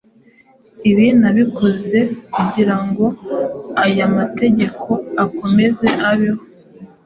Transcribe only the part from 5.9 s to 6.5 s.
abeho